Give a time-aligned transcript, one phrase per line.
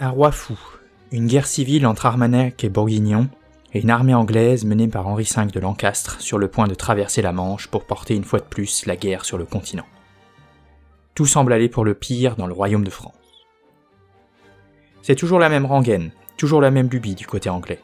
[0.00, 0.56] Un roi fou,
[1.10, 3.28] une guerre civile entre Armagnac et Bourguignon,
[3.74, 7.20] et une armée anglaise menée par Henri V de Lancastre sur le point de traverser
[7.20, 9.86] la Manche pour porter une fois de plus la guerre sur le continent.
[11.16, 13.12] Tout semble aller pour le pire dans le royaume de France.
[15.02, 17.80] C'est toujours la même rengaine, toujours la même lubie du côté anglais.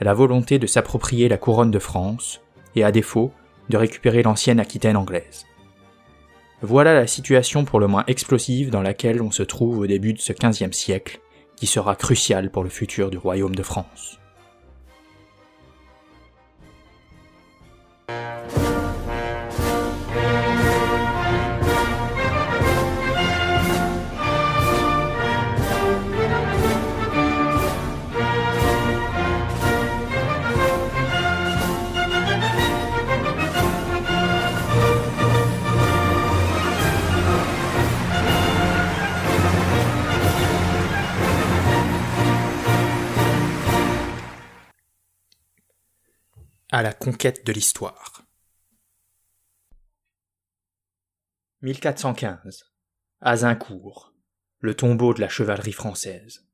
[0.00, 2.42] La volonté de s'approprier la couronne de France,
[2.76, 3.32] et à défaut,
[3.70, 5.46] de récupérer l'ancienne Aquitaine anglaise.
[6.60, 10.18] Voilà la situation pour le moins explosive dans laquelle on se trouve au début de
[10.18, 11.20] ce XVe siècle,
[11.56, 14.18] qui sera crucial pour le futur du royaume de France.
[46.74, 48.24] À la conquête de l'histoire.
[51.62, 52.64] 1415.
[53.20, 54.12] Azincourt,
[54.58, 56.44] le tombeau de la chevalerie française.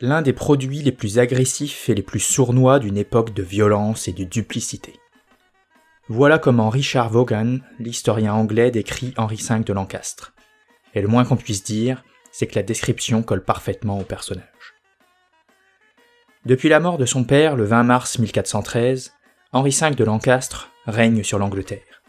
[0.00, 4.12] L'un des produits les plus agressifs et les plus sournois d'une époque de violence et
[4.12, 4.98] de duplicité.
[6.08, 10.34] Voilà comment Richard Vaughan, l'historien anglais, décrit Henri V de Lancastre.
[10.94, 14.53] Et le moins qu'on puisse dire, c'est que la description colle parfaitement au personnage.
[16.46, 19.14] Depuis la mort de son père le 20 mars 1413,
[19.52, 22.02] Henri V de Lancastre règne sur l'Angleterre.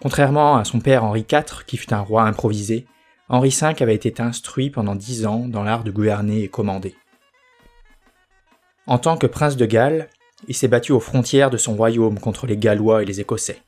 [0.00, 2.86] Contrairement à son père Henri IV, qui fut un roi improvisé,
[3.28, 6.94] Henri V avait été instruit pendant dix ans dans l'art de gouverner et commander.
[8.86, 10.08] En tant que prince de Galles,
[10.46, 13.62] il s'est battu aux frontières de son royaume contre les Gallois et les Écossais,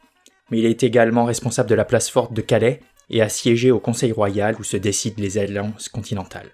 [0.50, 2.78] mais il est également responsable de la place forte de Calais
[3.10, 6.52] et a siégé au Conseil royal où se décident les alliances continentales.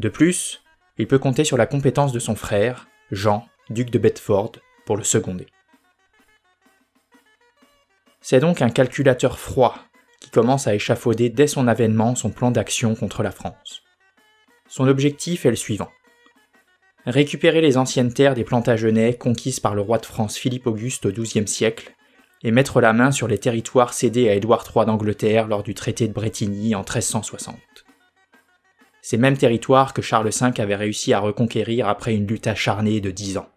[0.00, 0.62] De plus,
[0.98, 4.52] il peut compter sur la compétence de son frère, Jean, duc de Bedford,
[4.84, 5.46] pour le seconder.
[8.20, 9.78] C'est donc un calculateur froid
[10.20, 13.82] qui commence à échafauder dès son avènement son plan d'action contre la France.
[14.68, 15.90] Son objectif est le suivant.
[17.06, 21.12] Récupérer les anciennes terres des Plantagenets conquises par le roi de France Philippe Auguste au
[21.12, 21.94] XIIe siècle
[22.42, 26.06] et mettre la main sur les territoires cédés à Édouard III d'Angleterre lors du traité
[26.06, 27.56] de Bretigny en 1360.
[29.10, 33.10] Ces mêmes territoires que Charles V avait réussi à reconquérir après une lutte acharnée de
[33.10, 33.48] dix ans.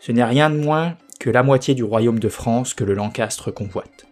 [0.00, 3.54] Ce n'est rien de moins que la moitié du royaume de France que le Lancastre
[3.54, 4.08] convoite.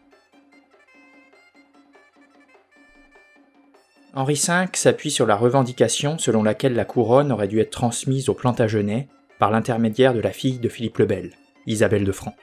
[4.14, 8.34] Henri V s'appuie sur la revendication selon laquelle la couronne aurait dû être transmise aux
[8.34, 9.08] Plantagenets
[9.40, 11.30] par l'intermédiaire de la fille de Philippe le Bel,
[11.66, 12.34] Isabelle de France.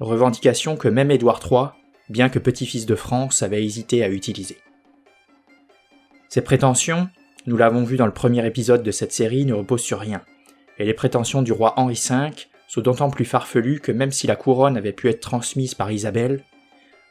[0.00, 1.68] Revendication que même Édouard III,
[2.10, 4.58] bien que petit-fils de France, avait hésité à utiliser.
[6.28, 7.08] Ces prétentions,
[7.46, 10.22] nous l'avons vu dans le premier épisode de cette série, ne reposent sur rien,
[10.78, 12.30] et les prétentions du roi Henri V
[12.68, 16.44] sont d'autant plus farfelues que même si la couronne avait pu être transmise par Isabelle,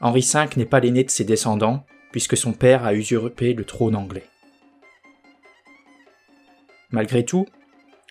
[0.01, 3.95] Henri V n'est pas l'aîné de ses descendants, puisque son père a usurpé le trône
[3.95, 4.25] anglais.
[6.91, 7.45] Malgré tout,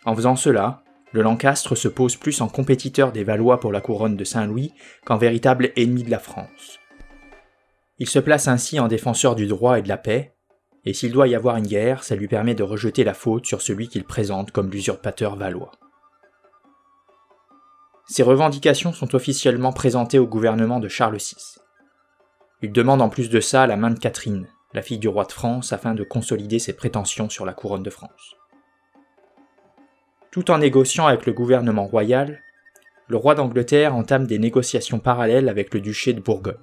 [0.05, 0.83] en faisant cela,
[1.13, 4.73] le Lancastre se pose plus en compétiteur des Valois pour la couronne de Saint-Louis
[5.05, 6.81] qu'en véritable ennemi de la France.
[7.99, 10.34] Il se place ainsi en défenseur du droit et de la paix,
[10.85, 13.63] et s'il doit y avoir une guerre, ça lui permet de rejeter la faute sur
[13.63, 15.73] celui qu'il présente comme l'usurpateur valois.
[18.07, 21.57] Ces revendications sont officiellement présentées au gouvernement de Charles VI.
[22.61, 25.33] Il demande en plus de ça la main de Catherine, la fille du roi de
[25.33, 28.37] France, afin de consolider ses prétentions sur la couronne de France.
[30.31, 32.43] Tout en négociant avec le gouvernement royal,
[33.09, 36.57] le roi d'Angleterre entame des négociations parallèles avec le duché de Bourgogne.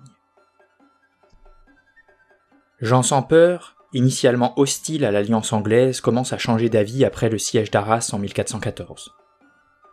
[2.81, 7.71] Jean sans peur, initialement hostile à l'alliance anglaise, commence à changer d'avis après le siège
[7.71, 9.11] d'Arras en 1414.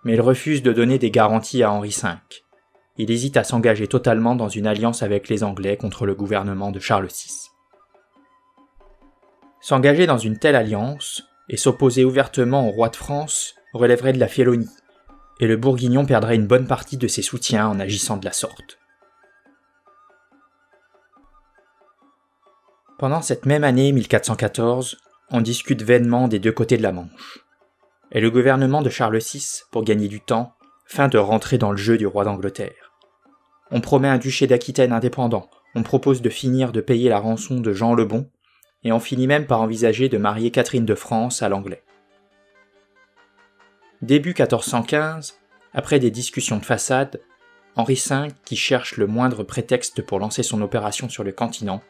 [0.04, 2.10] Mais il refuse de donner des garanties à Henri V.
[2.96, 6.80] Il hésite à s'engager totalement dans une alliance avec les Anglais contre le gouvernement de
[6.80, 7.48] Charles VI.
[9.60, 14.28] S'engager dans une telle alliance et s'opposer ouvertement au roi de France relèverait de la
[14.28, 14.70] félonie,
[15.40, 18.78] et le Bourguignon perdrait une bonne partie de ses soutiens en agissant de la sorte.
[22.98, 24.98] Pendant cette même année 1414,
[25.30, 27.38] on discute vainement des deux côtés de la Manche.
[28.10, 30.54] Et le gouvernement de Charles VI, pour gagner du temps,
[30.84, 32.92] feint de rentrer dans le jeu du roi d'Angleterre.
[33.70, 37.72] On promet un duché d'Aquitaine indépendant, on propose de finir de payer la rançon de
[37.72, 38.28] Jean le Bon,
[38.82, 41.84] et on finit même par envisager de marier Catherine de France à l'anglais.
[44.02, 45.38] Début 1415,
[45.72, 47.20] après des discussions de façade,
[47.76, 51.80] Henri V, qui cherche le moindre prétexte pour lancer son opération sur le continent,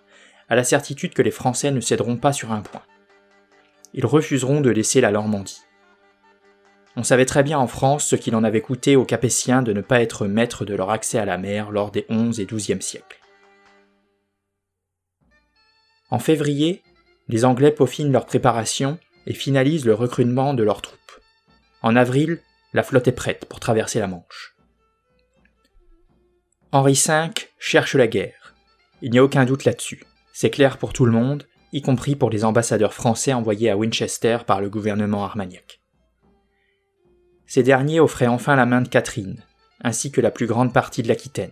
[0.49, 2.83] a la certitude que les Français ne céderont pas sur un point.
[3.95, 5.62] Ils refuseront de laisser la Normandie.
[6.97, 9.81] On savait très bien en France ce qu'il en avait coûté aux Capétiens de ne
[9.81, 13.21] pas être maîtres de leur accès à la mer lors des XI et XIIe siècles.
[16.11, 16.83] En février,
[17.29, 21.21] les Anglais peaufinent leurs préparations et finalisent le recrutement de leurs troupes.
[21.83, 22.41] En avril,
[22.73, 24.56] la flotte est prête pour traverser la Manche.
[26.73, 28.55] Henri V cherche la guerre.
[29.03, 30.03] Il n'y a aucun doute là-dessus.
[30.40, 34.38] C'est clair pour tout le monde, y compris pour les ambassadeurs français envoyés à Winchester
[34.46, 35.81] par le gouvernement armagnac.
[37.44, 39.43] Ces derniers offraient enfin la main de Catherine,
[39.82, 41.50] ainsi que la plus grande partie de l'Aquitaine.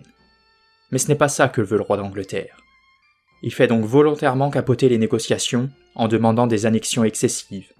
[0.93, 2.59] Mais ce n'est pas ça que veut le roi d'Angleterre.
[3.43, 7.73] Il fait donc volontairement capoter les négociations en demandant des annexions excessives.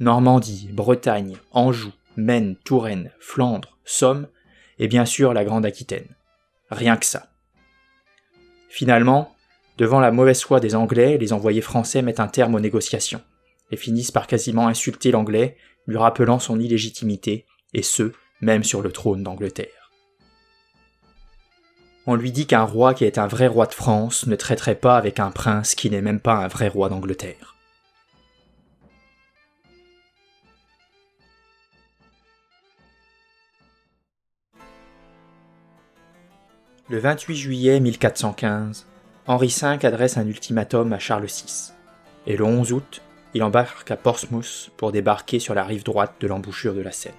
[0.00, 4.26] Normandie, Bretagne, Anjou, Maine, Touraine, Flandre, Somme,
[4.78, 6.08] et bien sûr la Grande Aquitaine.
[6.70, 7.28] Rien que ça.
[8.70, 9.35] Finalement,
[9.76, 13.22] devant la mauvaise foi des Anglais, les envoyés français mettent un terme aux négociations,
[13.70, 15.56] et finissent par quasiment insulter l'Anglais,
[15.86, 19.92] lui rappelant son illégitimité et ce, même sur le trône d'Angleterre.
[22.06, 24.96] On lui dit qu'un roi qui est un vrai roi de France ne traiterait pas
[24.96, 27.56] avec un prince qui n'est même pas un vrai roi d'Angleterre.
[36.88, 38.86] Le 28 juillet 1415,
[39.28, 41.72] Henri V adresse un ultimatum à Charles VI,
[42.28, 43.02] et le 11 août,
[43.34, 47.12] il embarque à Portsmouth pour débarquer sur la rive droite de l'embouchure de la Seine.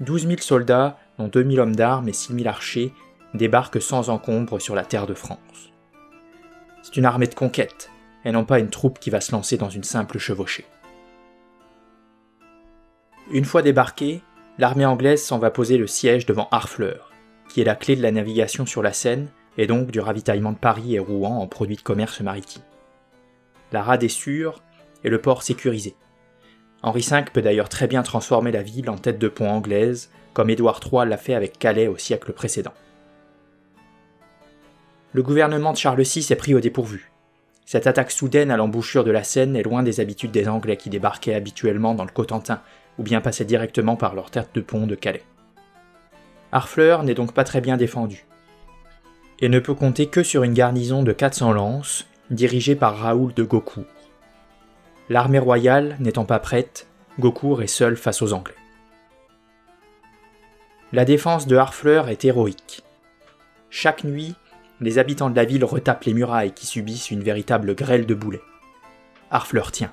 [0.00, 2.94] 12 000 soldats, dont 2 000 hommes d'armes et 6 000 archers,
[3.34, 5.70] débarquent sans encombre sur la terre de France.
[6.82, 7.90] C'est une armée de conquête,
[8.24, 10.64] et non pas une troupe qui va se lancer dans une simple chevauchée.
[13.30, 14.22] Une fois débarquée,
[14.56, 17.12] l'armée anglaise s'en va poser le siège devant Harfleur,
[17.50, 19.28] qui est la clé de la navigation sur la Seine
[19.58, 22.62] et donc du ravitaillement de Paris et Rouen en produits de commerce maritime.
[23.72, 24.62] La rade est sûre
[25.02, 25.94] et le port sécurisé.
[26.82, 30.50] Henri V peut d'ailleurs très bien transformer la ville en tête de pont anglaise, comme
[30.50, 32.74] Édouard III l'a fait avec Calais au siècle précédent.
[35.12, 37.10] Le gouvernement de Charles VI est pris au dépourvu.
[37.64, 40.90] Cette attaque soudaine à l'embouchure de la Seine est loin des habitudes des Anglais qui
[40.90, 42.60] débarquaient habituellement dans le Cotentin,
[42.98, 45.24] ou bien passaient directement par leur tête de pont de Calais.
[46.52, 48.26] Harfleur n'est donc pas très bien défendu,
[49.40, 53.42] et ne peut compter que sur une garnison de 400 lances, dirigée par Raoul de
[53.42, 53.84] Gaucourt.
[55.08, 56.86] L'armée royale n'étant pas prête,
[57.18, 58.54] Gaucourt est seul face aux Anglais.
[60.92, 62.82] La défense de Harfleur est héroïque.
[63.68, 64.34] Chaque nuit,
[64.80, 68.42] les habitants de la ville retapent les murailles qui subissent une véritable grêle de boulets.
[69.30, 69.92] Harfleur tient.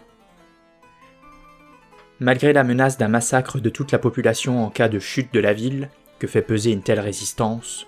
[2.20, 5.54] Malgré la menace d'un massacre de toute la population en cas de chute de la
[5.54, 5.90] ville
[6.20, 7.88] que fait peser une telle résistance,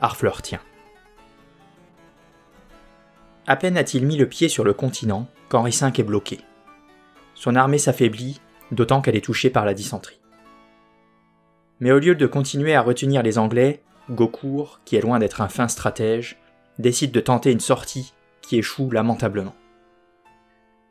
[0.00, 0.60] Harfleur tient.
[3.46, 6.40] À peine a-t-il mis le pied sur le continent qu'Henri V est bloqué
[7.34, 10.20] son armée s'affaiblit, d'autant qu'elle est touchée par la dysenterie.
[11.80, 15.48] Mais au lieu de continuer à retenir les Anglais, Gaucourt, qui est loin d'être un
[15.48, 16.38] fin stratège,
[16.78, 19.54] décide de tenter une sortie qui échoue lamentablement.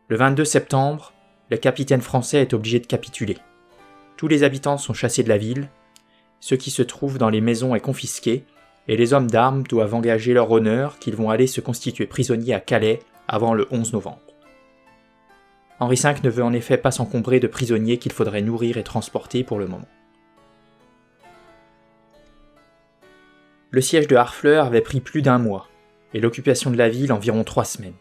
[0.09, 1.13] Le 22 septembre,
[1.49, 3.37] le capitaine français est obligé de capituler.
[4.17, 5.69] Tous les habitants sont chassés de la ville,
[6.39, 8.45] ce qui se trouve dans les maisons est confisqué,
[8.87, 12.59] et les hommes d'armes doivent engager leur honneur qu'ils vont aller se constituer prisonniers à
[12.59, 14.19] Calais avant le 11 novembre.
[15.79, 19.43] Henri V ne veut en effet pas s'encombrer de prisonniers qu'il faudrait nourrir et transporter
[19.43, 19.87] pour le moment.
[23.71, 25.67] Le siège de Harfleur avait pris plus d'un mois,
[26.13, 27.95] et l'occupation de la ville environ trois semaines.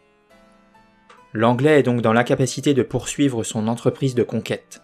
[1.32, 4.82] L'Anglais est donc dans l'incapacité de poursuivre son entreprise de conquête.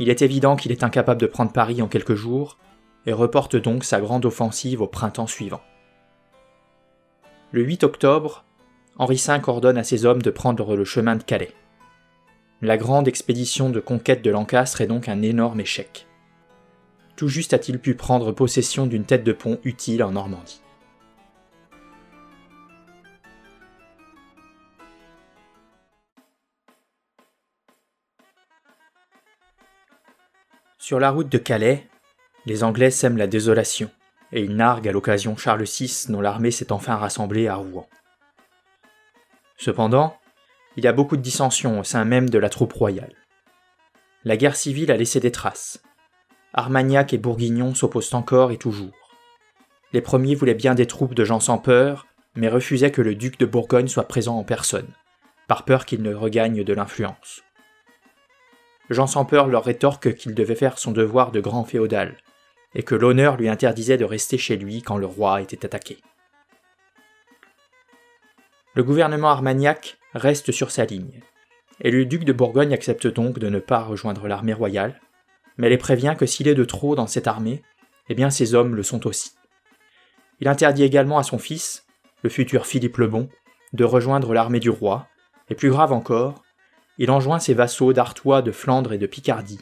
[0.00, 2.58] Il est évident qu'il est incapable de prendre Paris en quelques jours,
[3.06, 5.62] et reporte donc sa grande offensive au printemps suivant.
[7.50, 8.44] Le 8 octobre,
[8.98, 11.52] Henri V ordonne à ses hommes de prendre le chemin de Calais.
[12.60, 16.06] La grande expédition de conquête de Lancastre est donc un énorme échec.
[17.16, 20.62] Tout juste a-t-il pu prendre possession d'une tête de pont utile en Normandie.
[30.78, 31.88] Sur la route de Calais,
[32.46, 33.90] les Anglais sèment la désolation,
[34.32, 37.88] et ils narguent à l'occasion Charles VI dont l'armée s'est enfin rassemblée à Rouen.
[39.56, 40.16] Cependant,
[40.76, 43.14] il y a beaucoup de dissensions au sein même de la troupe royale.
[44.24, 45.82] La guerre civile a laissé des traces.
[46.54, 49.10] Armagnac et Bourguignon s'opposent encore et toujours.
[49.92, 53.38] Les premiers voulaient bien des troupes de gens sans peur, mais refusaient que le duc
[53.38, 54.88] de Bourgogne soit présent en personne,
[55.48, 57.42] par peur qu'il ne regagne de l'influence.
[58.90, 62.16] Jean sans peur leur rétorque qu'il devait faire son devoir de grand féodal,
[62.74, 65.98] et que l'honneur lui interdisait de rester chez lui quand le roi était attaqué.
[68.74, 71.20] Le gouvernement armagnac reste sur sa ligne,
[71.80, 75.00] et le duc de Bourgogne accepte donc de ne pas rejoindre l'armée royale,
[75.58, 77.62] mais les prévient que s'il est de trop dans cette armée,
[78.08, 79.32] eh bien ses hommes le sont aussi.
[80.40, 81.86] Il interdit également à son fils,
[82.22, 83.28] le futur Philippe le Bon,
[83.72, 85.06] de rejoindre l'armée du roi,
[85.50, 86.42] et plus grave encore,
[86.98, 89.60] il enjoint ses vassaux d'Artois, de Flandre et de Picardie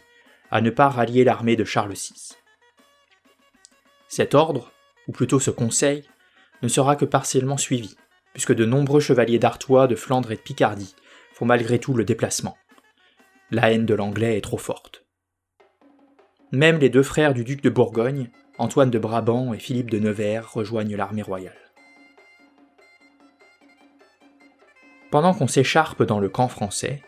[0.50, 2.37] à ne pas rallier l'armée de Charles VI.
[4.11, 4.73] Cet ordre,
[5.07, 6.02] ou plutôt ce conseil,
[6.62, 7.95] ne sera que partiellement suivi,
[8.33, 10.97] puisque de nombreux chevaliers d'Artois, de Flandre et de Picardie
[11.33, 12.59] font malgré tout le déplacement.
[13.52, 15.05] La haine de l'anglais est trop forte.
[16.50, 20.52] Même les deux frères du duc de Bourgogne, Antoine de Brabant et Philippe de Nevers,
[20.52, 21.55] rejoignent l'armée royale.
[25.12, 27.00] Pendant qu'on s'écharpe dans le camp français,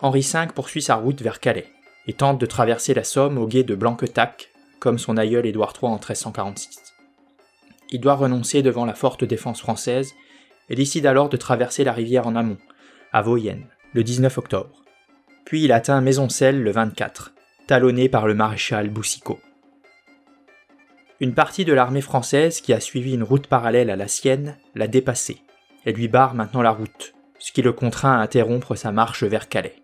[0.00, 1.70] Henri V poursuit sa route vers Calais
[2.06, 5.92] et tente de traverser la Somme au guet de Blanquetac, comme son aïeul Édouard III
[5.92, 6.94] en 1346.
[7.90, 10.14] Il doit renoncer devant la forte défense française
[10.68, 12.58] et décide alors de traverser la rivière en amont,
[13.12, 14.84] à Vauyenne, le 19 octobre.
[15.44, 17.32] Puis il atteint Maisoncelles le 24,
[17.66, 19.40] talonné par le maréchal Boussicot.
[21.20, 24.86] Une partie de l'armée française qui a suivi une route parallèle à la sienne l'a
[24.86, 25.42] dépassé
[25.84, 29.48] et lui barre maintenant la route, ce qui le contraint à interrompre sa marche vers
[29.48, 29.82] Calais.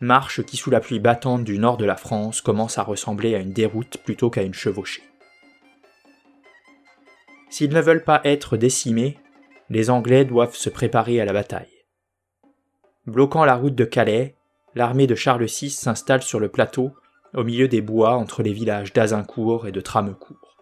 [0.00, 3.38] Marche qui sous la pluie battante du nord de la France commence à ressembler à
[3.38, 5.02] une déroute plutôt qu'à une chevauchée.
[7.48, 9.18] S'ils ne veulent pas être décimés,
[9.70, 11.84] les Anglais doivent se préparer à la bataille.
[13.06, 14.36] Bloquant la route de Calais,
[14.74, 16.92] l'armée de Charles VI s'installe sur le plateau,
[17.32, 20.56] au milieu des bois entre les villages d'Azincourt et de Tramecourt.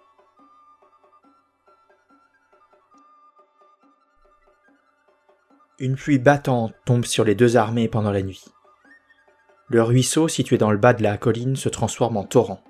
[5.80, 8.53] Une pluie battante tombe sur les deux armées pendant la nuit.
[9.68, 12.62] Le ruisseau situé dans le bas de la colline se transforme en torrent,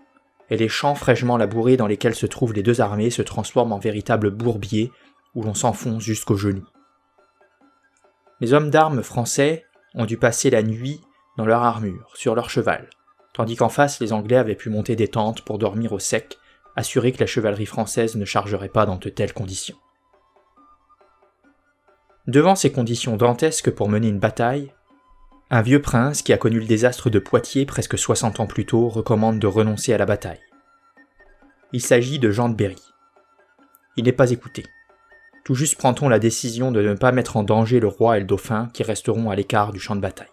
[0.50, 3.78] et les champs fraîchement labourés dans lesquels se trouvent les deux armées se transforment en
[3.78, 4.92] véritables bourbiers
[5.34, 6.66] où l'on s'enfonce jusqu'aux genoux.
[8.40, 11.00] Les hommes d'armes français ont dû passer la nuit
[11.36, 12.88] dans leur armure, sur leur cheval,
[13.32, 16.38] tandis qu'en face les Anglais avaient pu monter des tentes pour dormir au sec,
[16.76, 19.76] assurés que la chevalerie française ne chargerait pas dans de telles conditions.
[22.26, 24.72] Devant ces conditions dantesques pour mener une bataille,
[25.54, 28.88] un vieux prince qui a connu le désastre de Poitiers presque 60 ans plus tôt
[28.88, 30.40] recommande de renoncer à la bataille.
[31.72, 32.82] Il s'agit de Jean de Berry.
[33.96, 34.64] Il n'est pas écouté.
[35.44, 38.26] Tout juste prend-on la décision de ne pas mettre en danger le roi et le
[38.26, 40.26] dauphin qui resteront à l'écart du champ de bataille.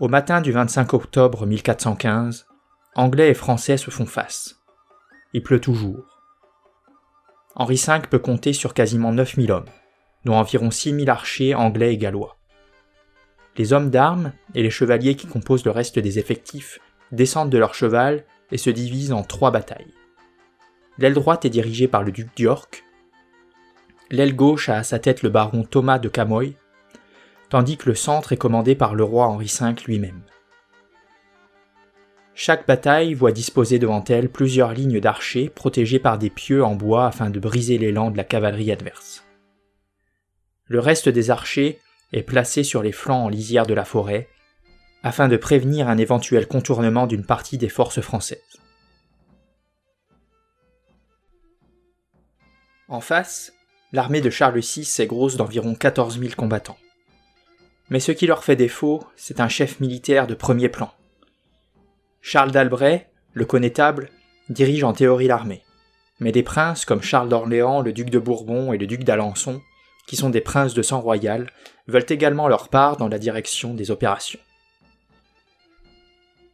[0.00, 2.46] Au matin du 25 octobre 1415,
[2.96, 4.60] Anglais et Français se font face.
[5.32, 6.18] Il pleut toujours.
[7.54, 9.66] Henri V peut compter sur quasiment 9000 hommes,
[10.24, 12.38] dont environ 6000 archers anglais et gallois.
[13.56, 17.74] Les hommes d'armes et les chevaliers qui composent le reste des effectifs descendent de leur
[17.74, 19.94] cheval et se divisent en trois batailles.
[20.98, 22.84] L'aile droite est dirigée par le duc d'York,
[24.12, 26.54] l'aile gauche a à sa tête le baron Thomas de Camoy,
[27.48, 30.22] tandis que le centre est commandé par le roi Henri V lui-même.
[32.34, 37.06] Chaque bataille voit disposer devant elle plusieurs lignes d'archers protégés par des pieux en bois
[37.06, 39.24] afin de briser l'élan de la cavalerie adverse.
[40.72, 41.78] Le reste des archers
[42.14, 44.30] est placé sur les flancs en lisière de la forêt,
[45.02, 48.58] afin de prévenir un éventuel contournement d'une partie des forces françaises.
[52.88, 53.52] En face,
[53.92, 56.78] l'armée de Charles VI est grosse d'environ 14 000 combattants.
[57.90, 60.90] Mais ce qui leur fait défaut, c'est un chef militaire de premier plan.
[62.22, 64.08] Charles d'Albret, le connétable,
[64.48, 65.64] dirige en théorie l'armée.
[66.18, 69.60] Mais des princes comme Charles d'Orléans, le duc de Bourbon et le duc d'Alençon,
[70.06, 71.50] qui sont des princes de sang royal,
[71.86, 74.40] veulent également leur part dans la direction des opérations.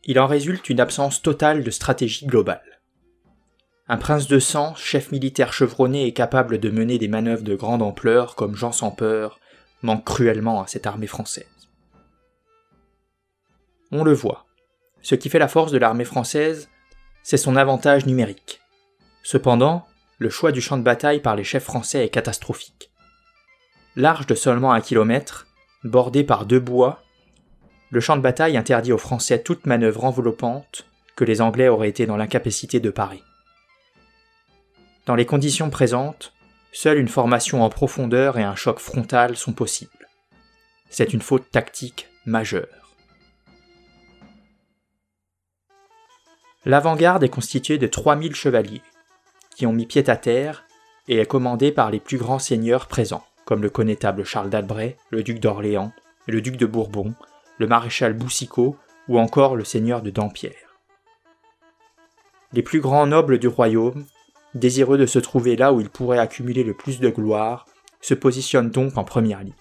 [0.05, 2.81] Il en résulte une absence totale de stratégie globale.
[3.89, 7.83] Un prince de sang, chef militaire chevronné et capable de mener des manœuvres de grande
[7.83, 9.41] ampleur comme Jean sans peur,
[9.83, 11.47] manque cruellement à cette armée française.
[13.91, 14.47] On le voit.
[15.01, 16.69] Ce qui fait la force de l'armée française,
[17.23, 18.61] c'est son avantage numérique.
[19.23, 19.87] Cependant,
[20.19, 22.88] le choix du champ de bataille par les chefs français est catastrophique.
[23.99, 25.49] Large de seulement un kilomètre,
[25.83, 27.03] bordé par deux bois,
[27.91, 30.87] le champ de bataille interdit aux Français toute manœuvre enveloppante
[31.17, 33.25] que les Anglais auraient été dans l'incapacité de parer.
[35.07, 36.33] Dans les conditions présentes,
[36.71, 40.07] Seule une formation en profondeur et un choc frontal sont possibles.
[40.91, 42.95] C'est une faute tactique majeure.
[46.65, 48.83] L'avant-garde est constituée de 3000 chevaliers,
[49.57, 50.67] qui ont mis pied à terre
[51.09, 55.23] et est commandée par les plus grands seigneurs présents, comme le connétable Charles d'Albret, le
[55.23, 55.91] duc d'Orléans,
[56.27, 57.15] le duc de Bourbon,
[57.57, 58.77] le maréchal Boussicot
[59.09, 60.77] ou encore le seigneur de Dampierre.
[62.53, 64.05] les plus grands nobles du royaume,
[64.55, 67.65] désireux de se trouver là où ils pourraient accumuler le plus de gloire,
[68.03, 69.55] se positionnent donc en première ligne.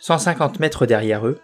[0.00, 1.40] 150 mètres derrière eux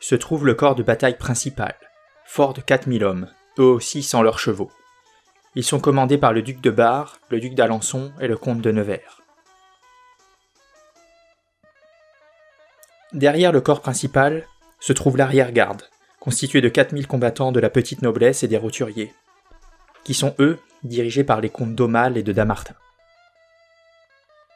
[0.00, 1.76] se trouve le corps de bataille principal,
[2.24, 4.70] fort de 4000 hommes, eux aussi sans leurs chevaux.
[5.56, 8.72] Ils sont commandés par le duc de Bar, le duc d'Alençon et le comte de
[8.72, 9.22] Nevers.
[13.12, 14.48] Derrière le corps principal
[14.80, 15.82] se trouve l'arrière-garde,
[16.18, 19.14] constitué de 4000 combattants de la petite noblesse et des roturiers,
[20.02, 22.74] qui sont eux dirigés par les comtes d'Aumale et de Damartin.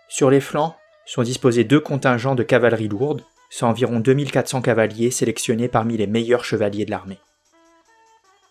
[0.09, 0.75] Sur les flancs
[1.07, 6.45] sont disposés deux contingents de cavalerie lourde, soit environ 2400 cavaliers sélectionnés parmi les meilleurs
[6.45, 7.21] chevaliers de l'armée.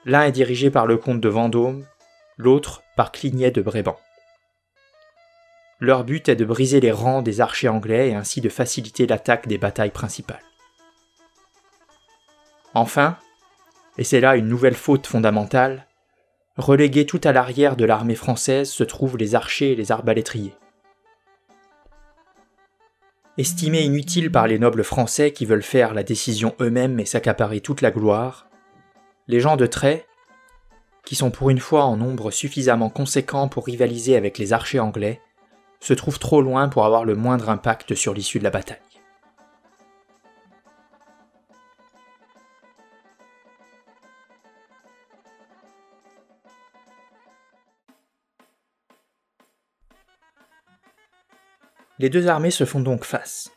[0.05, 1.85] L'un est dirigé par le comte de Vendôme,
[2.37, 3.99] l'autre par Clignet de Brébant.
[5.79, 9.47] Leur but est de briser les rangs des archers anglais et ainsi de faciliter l'attaque
[9.47, 10.41] des batailles principales.
[12.73, 13.17] Enfin,
[13.97, 15.87] et c'est là une nouvelle faute fondamentale,
[16.57, 20.53] relégués tout à l'arrière de l'armée française se trouvent les archers et les arbalétriers.
[23.37, 27.81] Estimés inutiles par les nobles français qui veulent faire la décision eux-mêmes et s'accaparer toute
[27.81, 28.47] la gloire,
[29.27, 30.07] les gens de trait,
[31.07, 35.21] qui sont pour une fois en nombre suffisamment conséquent pour rivaliser avec les archers anglais,
[35.79, 38.77] se trouvent trop loin pour avoir le moindre impact sur l'issue de la bataille.
[51.99, 53.49] Les deux armées se font donc face,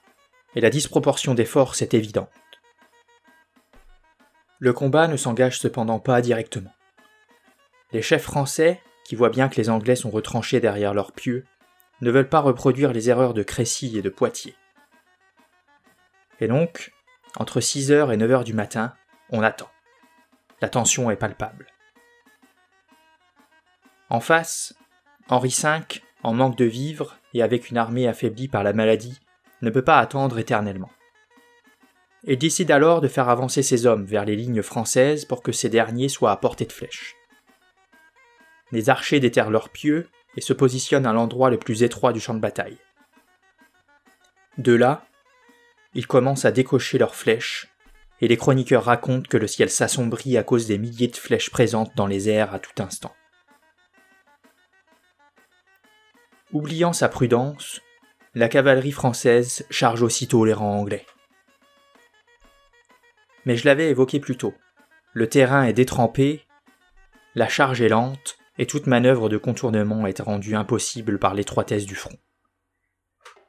[0.55, 2.31] et la disproportion des forces est évidente.
[4.61, 6.71] Le combat ne s'engage cependant pas directement.
[7.93, 11.45] Les chefs français, qui voient bien que les Anglais sont retranchés derrière leurs pieux,
[12.01, 14.55] ne veulent pas reproduire les erreurs de Crécy et de Poitiers.
[16.41, 16.93] Et donc,
[17.37, 18.95] entre 6h et 9h du matin,
[19.31, 19.69] on attend.
[20.61, 21.67] La tension est palpable.
[24.09, 24.75] En face,
[25.29, 29.21] Henri V, en manque de vivres et avec une armée affaiblie par la maladie,
[29.63, 30.91] ne peut pas attendre éternellement.
[32.25, 35.69] Il décide alors de faire avancer ses hommes vers les lignes françaises pour que ces
[35.69, 37.17] derniers soient à portée de flèche.
[38.73, 42.35] Les archers déterrent leurs pieux et se positionnent à l'endroit le plus étroit du champ
[42.35, 42.79] de bataille.
[44.59, 45.07] De là,
[45.95, 47.69] ils commencent à décocher leurs flèches,
[48.21, 51.97] et les chroniqueurs racontent que le ciel s'assombrit à cause des milliers de flèches présentes
[51.97, 53.15] dans les airs à tout instant.
[56.53, 57.81] Oubliant sa prudence,
[58.35, 61.07] la cavalerie française charge aussitôt les rangs anglais.
[63.45, 64.55] Mais je l'avais évoqué plus tôt.
[65.13, 66.45] Le terrain est détrempé,
[67.35, 71.95] la charge est lente, et toute manœuvre de contournement est rendue impossible par l'étroitesse du
[71.95, 72.19] front.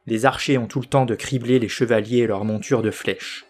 [0.08, 3.46] Les archers ont tout le temps de cribler les chevaliers et leurs montures de flèches.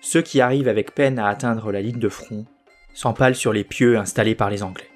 [0.00, 2.46] Ceux qui arrivent avec peine à atteindre la ligne de front
[2.94, 4.88] s'empalent sur les pieux installés par les Anglais.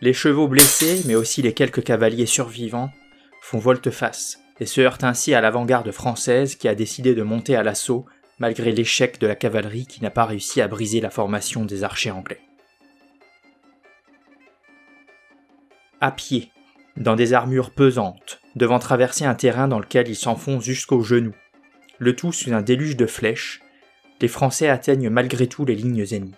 [0.00, 2.92] Les chevaux blessés, mais aussi les quelques cavaliers survivants,
[3.42, 7.64] font volte-face et se heurtent ainsi à l'avant-garde française qui a décidé de monter à
[7.64, 8.06] l'assaut
[8.38, 12.12] malgré l'échec de la cavalerie qui n'a pas réussi à briser la formation des archers
[12.12, 12.45] anglais.
[16.00, 16.50] À pied,
[16.96, 21.34] dans des armures pesantes, devant traverser un terrain dans lequel ils s'enfoncent jusqu'aux genoux.
[21.98, 23.60] Le tout sous un déluge de flèches,
[24.20, 26.34] les Français atteignent malgré tout les lignes ennemies.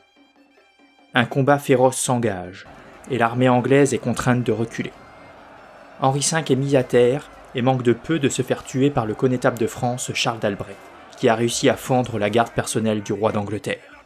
[1.15, 2.67] Un combat féroce s'engage,
[3.11, 4.93] et l'armée anglaise est contrainte de reculer.
[6.01, 9.07] Henri V est mis à terre et manque de peu de se faire tuer par
[9.07, 10.77] le connétable de France Charles d'Albret,
[11.17, 14.05] qui a réussi à fendre la garde personnelle du roi d'Angleterre.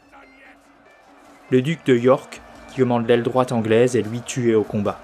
[1.50, 5.00] Le duc de York, qui commande l'aile droite anglaise, est lui tué au combat.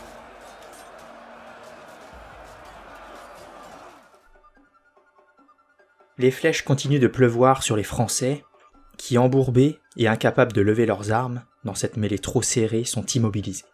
[6.19, 8.45] Les flèches continuent de pleuvoir sur les Français,
[8.97, 13.65] qui, embourbés et incapables de lever leurs armes dans cette mêlée trop serrée, sont immobilisés.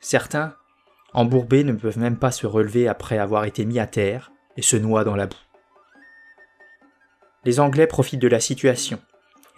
[0.00, 0.56] Certains,
[1.12, 4.76] embourbés, ne peuvent même pas se relever après avoir été mis à terre et se
[4.76, 5.36] noient dans la boue.
[7.44, 9.00] Les Anglais profitent de la situation,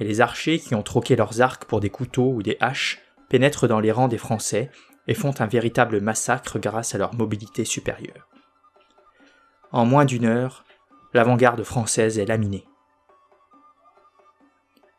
[0.00, 3.68] et les archers qui ont troqué leurs arcs pour des couteaux ou des haches pénètrent
[3.68, 4.70] dans les rangs des Français
[5.06, 8.28] et font un véritable massacre grâce à leur mobilité supérieure.
[9.70, 10.64] En moins d'une heure,
[11.14, 12.66] l'avant-garde française est laminée.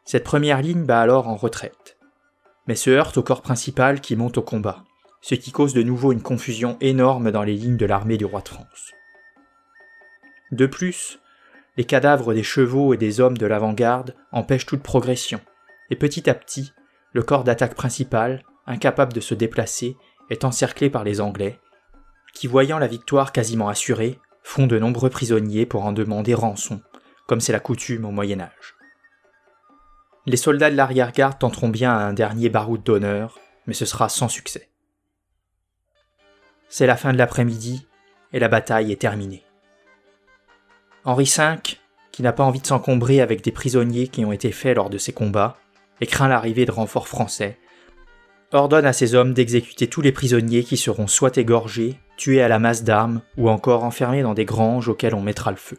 [0.06, 1.98] Cette première ligne bat alors en retraite,
[2.68, 4.84] mais se heurte au corps principal qui monte au combat,
[5.22, 8.42] ce qui cause de nouveau une confusion énorme dans les lignes de l'armée du roi
[8.42, 8.94] de France.
[10.52, 11.20] De plus,
[11.78, 15.42] les cadavres des chevaux et des hommes de l'avant-garde empêchent toute progression,
[15.90, 16.72] et petit à petit,
[17.12, 19.98] le corps d'attaque principal, incapable de se déplacer,
[20.30, 21.60] est encerclé par les Anglais,
[22.34, 26.80] qui, voyant la victoire quasiment assurée, font de nombreux prisonniers pour en demander rançon,
[27.28, 28.76] comme c'est la coutume au Moyen Âge.
[30.28, 34.70] Les soldats de l'arrière-garde tenteront bien un dernier baroud d'honneur, mais ce sera sans succès.
[36.70, 37.88] C'est la fin de l'après-midi,
[38.34, 39.44] et la bataille est terminée.
[41.06, 41.56] Henri V,
[42.12, 45.00] qui n'a pas envie de s'encombrer avec des prisonniers qui ont été faits lors de
[45.00, 45.58] ces combats,
[46.02, 47.58] et craint l'arrivée de renforts français,
[48.56, 52.60] ordonne à ses hommes d'exécuter tous les prisonniers qui seront soit égorgés, tués à la
[52.60, 55.78] masse d'armes, ou encore enfermés dans des granges auxquelles on mettra le feu.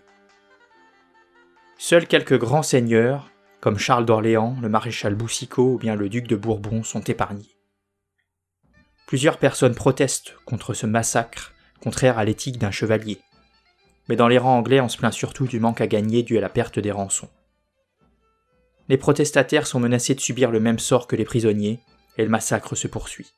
[1.79, 6.37] Seuls quelques grands seigneurs, comme Charles d'Orléans, le maréchal Boucicaut ou bien le duc de
[6.37, 7.57] Bourbon, sont épargnés.
[9.07, 13.19] Plusieurs personnes protestent contre ce massacre, contraire à l'éthique d'un chevalier.
[14.09, 16.41] Mais dans les rangs anglais, on se plaint surtout du manque à gagner dû à
[16.41, 17.29] la perte des rançons.
[18.89, 21.81] Les protestataires sont menacés de subir le même sort que les prisonniers,
[22.17, 23.33] et le massacre se poursuit.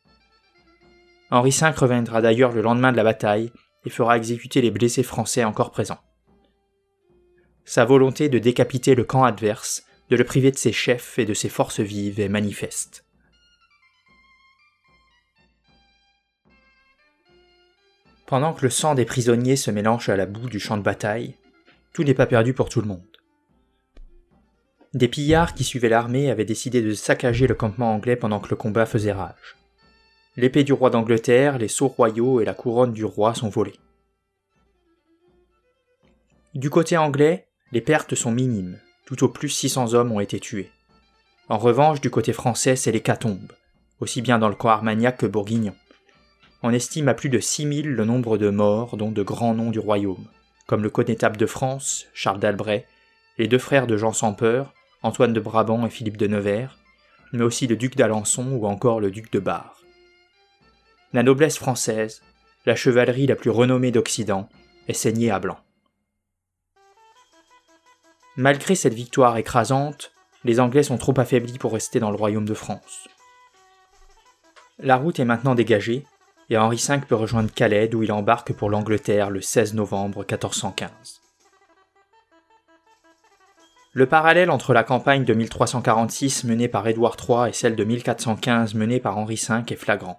[1.31, 3.53] Henri V reviendra d'ailleurs le lendemain de la bataille
[3.85, 6.01] et fera exécuter les blessés français encore présents.
[7.65, 11.35] Sa volonté de décapiter le camp adverse, de le priver de ses chefs et de
[11.35, 13.05] ses forces vives est manifeste.
[18.27, 21.35] Pendant que le sang des prisonniers se mélange à la boue du champ de bataille,
[21.95, 23.08] tout n'est pas perdu pour tout le monde.
[24.95, 28.57] Des pillards qui suivaient l'armée avaient décidé de saccager le campement anglais pendant que le
[28.57, 29.57] combat faisait rage.
[30.37, 33.79] L'épée du roi d'Angleterre, les sceaux royaux et la couronne du roi sont volés.
[36.55, 40.71] Du côté anglais, les pertes sont minimes, tout au plus 600 hommes ont été tués.
[41.51, 43.53] En revanche, du côté français, c'est l'hécatombe,
[44.01, 45.75] aussi bien dans le camp Armagnac que Bourguignon.
[46.63, 49.79] On estime à plus de 6000 le nombre de morts, dont de grands noms du
[49.79, 50.27] royaume,
[50.67, 52.87] comme le connétable de France, Charles d'Albret,
[53.37, 56.77] les deux frères de Jean sans peur, Antoine de Brabant et Philippe de Nevers,
[57.33, 59.81] mais aussi le duc d'Alençon ou encore le duc de Bar.
[61.13, 62.23] La noblesse française,
[62.67, 64.49] la chevalerie la plus renommée d'Occident,
[64.89, 65.59] est saignée à blanc.
[68.37, 70.13] Malgré cette victoire écrasante,
[70.45, 73.09] les Anglais sont trop affaiblis pour rester dans le royaume de France.
[74.79, 76.05] La route est maintenant dégagée,
[76.51, 81.18] et Henri V peut rejoindre Calais d'où il embarque pour l'Angleterre le 16 novembre 1415.
[83.95, 88.75] Le parallèle entre la campagne de 1346 menée par Édouard III et celle de 1415
[88.75, 90.19] menée par Henri V est flagrant.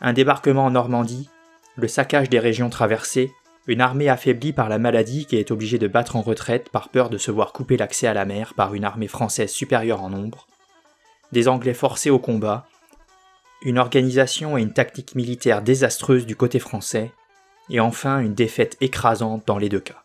[0.00, 1.28] Un débarquement en Normandie,
[1.76, 3.30] le saccage des régions traversées,
[3.66, 7.10] une armée affaiblie par la maladie qui est obligée de battre en retraite par peur
[7.10, 10.46] de se voir couper l'accès à la mer par une armée française supérieure en nombre,
[11.32, 12.66] des Anglais forcés au combat,
[13.62, 17.12] une organisation et une tactique militaire désastreuse du côté français,
[17.68, 19.99] et enfin une défaite écrasante dans les deux cas.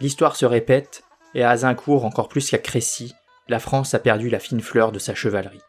[0.00, 3.14] L'histoire se répète, et à Azincourt encore plus qu'à Crécy,
[3.48, 5.60] la France a perdu la fine fleur de sa chevalerie.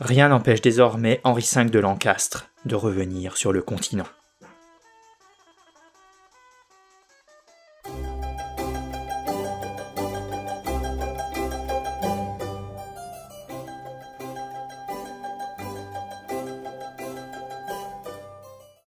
[0.00, 4.06] Rien n'empêche désormais Henri V de Lancastre de revenir sur le continent.